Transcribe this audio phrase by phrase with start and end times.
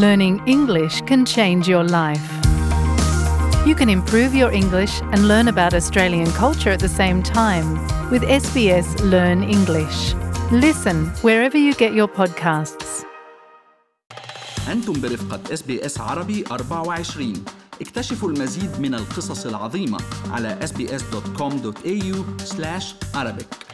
[0.00, 2.26] Learning English can change your life.
[3.66, 7.68] You can improve your English and learn about Australian culture at the same time
[8.10, 10.14] with SBS Learn English.
[10.52, 13.04] Listen wherever you get your podcasts.
[14.68, 17.32] أنتم برفقة اس بي اس عربي 24
[17.80, 19.98] اكتشفوا المزيد من القصص العظيمة
[20.30, 22.16] على sbs.com.au
[23.16, 23.69] arabic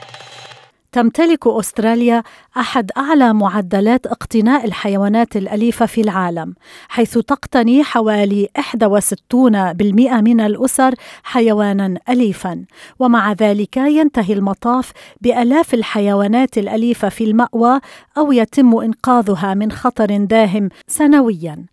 [0.97, 2.23] تمتلك أستراليا
[2.57, 6.53] أحد أعلى معدلات اقتناء الحيوانات الأليفة في العالم،
[6.89, 12.65] حيث تقتني حوالي 61% من الأسر حيوانا أليفا،
[12.99, 17.79] ومع ذلك ينتهي المطاف بآلاف الحيوانات الأليفة في المأوى
[18.17, 21.65] أو يتم إنقاذها من خطر داهم سنويا.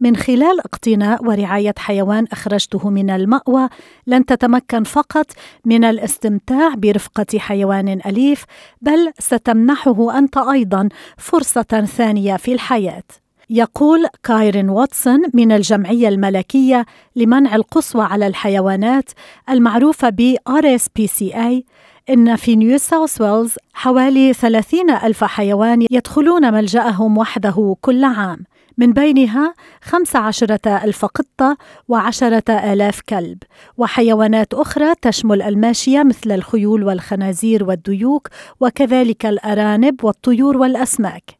[0.00, 3.68] من خلال اقتناء ورعاية حيوان أخرجته من المأوى
[4.06, 5.26] لن تتمكن فقط
[5.64, 8.44] من الاستمتاع برفقة حيوان أليف
[8.82, 13.02] بل ستمنحه أنت أيضا فرصة ثانية في الحياة.
[13.50, 16.86] يقول كايرين واتسون من الجمعية الملكية
[17.16, 19.10] لمنع القسوة على الحيوانات
[19.50, 21.62] المعروفة ب RSPCA
[22.10, 28.38] إن في نيو ساوث ويلز حوالي 30 ألف حيوان يدخلون ملجأهم وحده كل عام.
[28.78, 31.56] من بينها خمس عشرة ألف قطة
[31.88, 33.38] وعشرة آلاف كلب.
[33.76, 38.28] وحيوانات أخرى تشمل الماشية مثل الخيول والخنازير والديوك
[38.60, 41.35] وكذلك الأرانب والطيور والأسماك.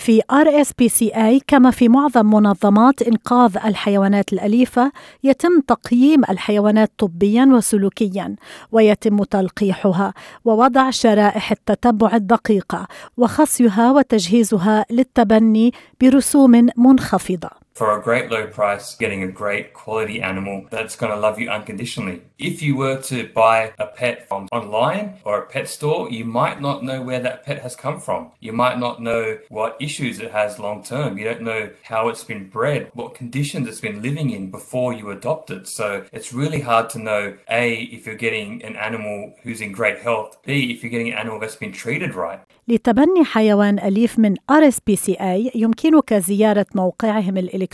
[0.00, 4.92] في RSPCA كما في معظم منظمات إنقاذ الحيوانات الأليفة
[5.24, 8.36] يتم تقييم الحيوانات طبيا وسلوكيا
[8.72, 17.59] ويتم تلقيحها ووضع شرائح التتبع الدقيقة وخصيها وتجهيزها للتبني برسوم منخفضة.
[17.79, 21.49] for a great low price, getting a great quality animal that's going to love you
[21.49, 22.21] unconditionally.
[22.39, 26.61] If you were to buy a pet from online or a pet store, you might
[26.61, 28.31] not know where that pet has come from.
[28.39, 31.17] You might not know what issues it has long term.
[31.17, 35.11] You don't know how it's been bred, what conditions it's been living in before you
[35.11, 35.67] adopt it.
[35.67, 39.99] So it's really hard to know A, if you're getting an animal who's in great
[39.99, 42.39] health, B, if you're getting an animal that's been treated right.
[42.67, 47.65] لتبني حيوان أليف من RSPCA يمكنك زيارة موقعهم الإلكتروني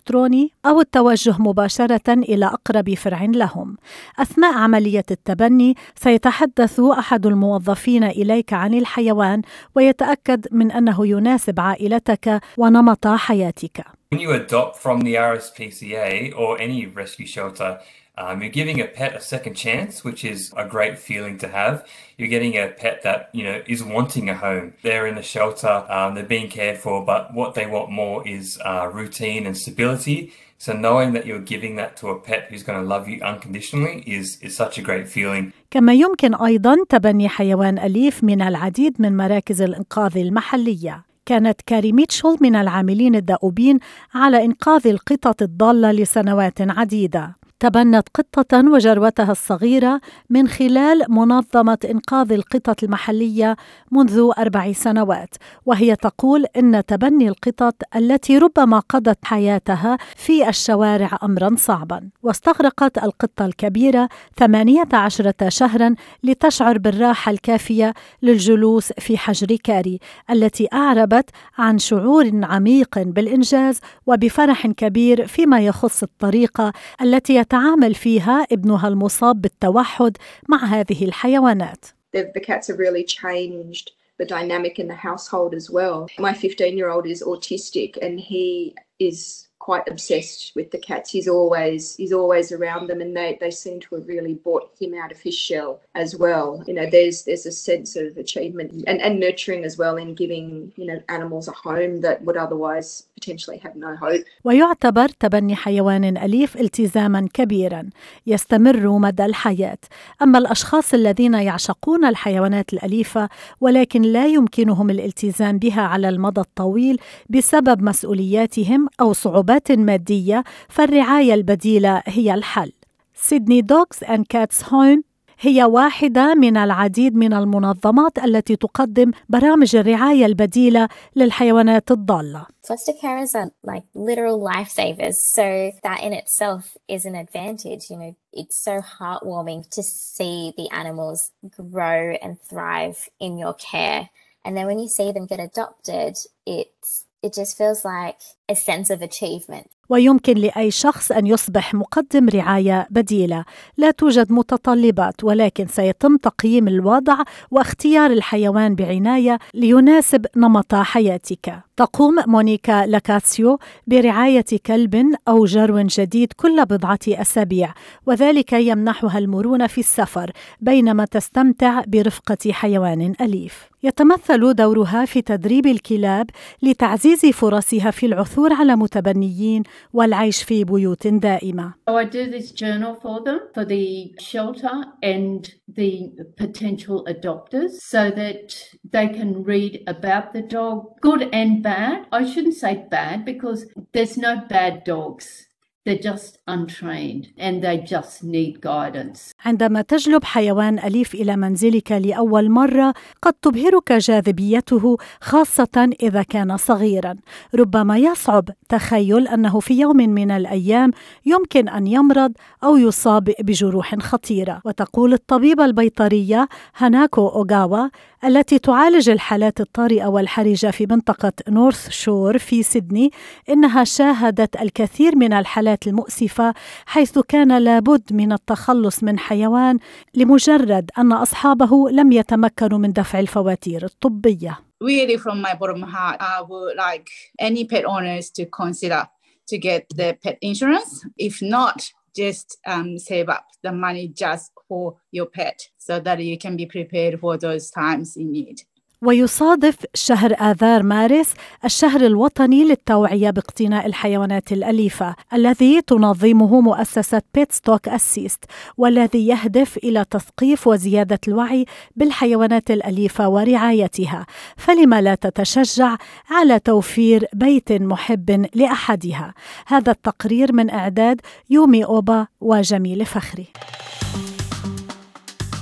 [0.66, 3.76] أو التوجه مباشرة إلى أقرب فرع لهم.
[4.18, 9.42] أثناء عملية التبني سيتحدث أحد الموظفين إليك عن الحيوان
[9.74, 13.84] ويتأكد من أنه يناسب عائلتك ونمط حياتك.
[14.14, 17.78] When you adopt from the RSPCA or any rescue shelter,
[18.17, 21.87] Um, you're giving a pet a second chance, which is a great feeling to have.
[22.17, 24.73] You're getting a pet that you know is wanting a home.
[24.83, 28.59] They're in a shelter, um, they're being cared for, but what they want more is
[28.65, 30.33] uh, routine and stability.
[30.65, 33.95] So knowing that you're giving that to a pet who's going to love you unconditionally
[34.17, 35.53] is is such a great feeling.
[35.71, 41.03] كما يمكن أيضا تبني حيوان أليف من العديد من مراكز الإنقاذ المحلية.
[41.25, 43.79] كانت كاري ميتشل من العاملين الدؤوبين
[44.13, 47.41] على إنقاذ القطط الضالة لسنوات عديدة.
[47.60, 50.00] تبنت قطة وجروتها الصغيرة
[50.30, 53.56] من خلال منظمة إنقاذ القطط المحلية
[53.90, 55.34] منذ أربع سنوات،
[55.66, 63.46] وهي تقول إن تبني القطط التي ربما قضت حياتها في الشوارع أمرا صعبا، واستغرقت القطة
[63.46, 69.98] الكبيرة ثمانية عشرة شهرا لتشعر بالراحة الكافية للجلوس في حجر كاري،
[70.30, 78.88] التي أعربت عن شعور عميق بالإنجاز وبفرح كبير فيما يخص الطريقة التي يتعامل فيها ابنها
[78.88, 80.16] المصاب بالتوحد
[80.48, 81.84] مع هذه الحيوانات.
[82.16, 86.06] The, cats have really changed the dynamic in the household as well.
[86.18, 91.06] My 15 year old is autistic and he is quite obsessed with the cats.
[91.16, 94.92] He's always he's always around them, and they they seem to have really brought him
[95.02, 95.70] out of his shell
[96.02, 96.48] as well.
[96.68, 100.46] You know, there's there's a sense of achievement and, and nurturing as well in giving
[100.80, 102.88] you know animals a home that would otherwise
[103.18, 104.24] potentially have no hope.
[104.44, 107.90] ويعتبر تبني حيوان أليف التزاما كبيرا
[108.26, 109.78] يستمر مدى الحياة
[110.22, 113.28] أما الأشخاص الذين يعشقون الحيوانات الأليفة
[113.60, 116.98] ولكن لا يمكنهم الالتزام بها على المدى الطويل
[117.30, 122.72] بسبب مسؤولياتهم أو صعوبات مادية فالرعاية البديلة هي الحل
[123.14, 125.02] Sydney Dogs and Cats Home
[125.40, 132.46] هي واحدة من العديد من المنظمات التي تقدم برامج الرعاية البديلة للحيوانات الضالة.
[132.66, 137.90] Foster carers are like literal lifesavers, so that in itself is an advantage.
[137.90, 141.30] You know, it's so heartwarming to see the animals
[141.72, 144.08] grow and thrive in your care.
[144.44, 146.14] And then when you see them get adopted,
[146.46, 149.66] it's it just feels like a sense of achievement.
[149.88, 153.44] ويمكن لأي شخص أن يصبح مقدم رعاية بديلة
[153.76, 157.16] لا توجد متطلبات ولكن سيتم تقييم الوضع
[157.50, 166.64] واختيار الحيوان بعناية ليناسب نمط حياتك تقوم مونيكا لاكاسيو برعاية كلب أو جرو جديد كل
[166.64, 167.74] بضعة أسابيع
[168.06, 176.30] وذلك يمنحها المرونة في السفر بينما تستمتع برفقة حيوان أليف يتمثل دورها في تدريب الكلاب
[176.62, 179.62] لتعزيز فرصها في العثور على متبنيين
[179.92, 181.74] والعيش في بيوت دائمة.
[181.90, 185.92] So I do this journal for them for the shelter and the
[186.36, 188.46] potential adopters so that
[188.92, 192.06] they can read about the dog, good and bad.
[192.12, 195.46] I shouldn't say bad because there's no bad dogs.
[195.86, 199.32] They're just untrained and they just need guidance.
[199.44, 207.14] عندما تجلب حيوان أليف إلى منزلك لأول مرة قد تبهرك جاذبيته خاصة إذا كان صغيرا
[207.54, 210.90] ربما يصعب تخيل أنه في يوم من الأيام
[211.26, 212.32] يمكن أن يمرض
[212.64, 217.88] أو يصاب بجروح خطيرة وتقول الطبيبة البيطرية هاناكو أوغاوا
[218.24, 223.10] التي تعالج الحالات الطارئة والحرجة في منطقة نورث شور في سيدني
[223.48, 226.54] إنها شاهدت الكثير من الحالات المؤسفة
[226.86, 229.78] حيث كان لابد من التخلص من حيوان
[230.14, 234.66] لمجرد أن أصحابه لم يتمكنوا من دفع الفواتير الطبية.
[234.84, 237.08] Really, from my bottom heart, I would like
[237.38, 239.08] any pet owners to consider
[239.48, 239.82] to get
[240.22, 241.06] pet insurance.
[241.16, 241.78] If not,
[242.16, 246.66] just um, save up the money just for your pet so that you can be
[246.66, 248.62] prepared for those times in need.
[249.02, 251.34] ويصادف شهر آذار مارس
[251.64, 258.44] الشهر الوطني للتوعية باقتناء الحيوانات الأليفة الذي تنظمه مؤسسة بيتستوك أسيست
[258.76, 261.64] والذي يهدف إلى تثقيف وزيادة الوعي
[261.96, 264.26] بالحيوانات الأليفة ورعايتها.
[264.56, 265.96] فلما لا تتشجع
[266.30, 269.34] على توفير بيت محب لأحدها؟
[269.66, 271.20] هذا التقرير من إعداد
[271.50, 273.46] يومي أوبا وجميل فخري.